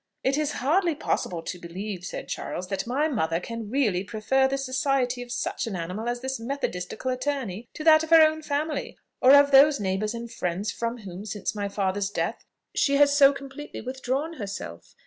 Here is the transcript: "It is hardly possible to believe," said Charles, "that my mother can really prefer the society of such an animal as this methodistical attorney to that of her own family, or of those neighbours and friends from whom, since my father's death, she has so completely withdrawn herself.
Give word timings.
"It 0.23 0.35
is 0.35 0.53
hardly 0.53 0.95
possible 0.95 1.43
to 1.43 1.59
believe," 1.59 2.05
said 2.05 2.27
Charles, 2.27 2.69
"that 2.69 2.87
my 2.87 3.07
mother 3.07 3.39
can 3.39 3.69
really 3.69 4.03
prefer 4.03 4.47
the 4.47 4.57
society 4.57 5.21
of 5.21 5.31
such 5.31 5.67
an 5.67 5.75
animal 5.75 6.09
as 6.09 6.21
this 6.21 6.39
methodistical 6.39 7.11
attorney 7.11 7.69
to 7.75 7.83
that 7.83 8.01
of 8.03 8.09
her 8.09 8.23
own 8.25 8.41
family, 8.41 8.97
or 9.21 9.35
of 9.35 9.51
those 9.51 9.79
neighbours 9.79 10.15
and 10.15 10.31
friends 10.31 10.71
from 10.71 10.97
whom, 11.01 11.23
since 11.27 11.53
my 11.53 11.69
father's 11.69 12.09
death, 12.09 12.43
she 12.73 12.95
has 12.95 13.15
so 13.15 13.31
completely 13.31 13.79
withdrawn 13.81 14.33
herself. 14.37 14.95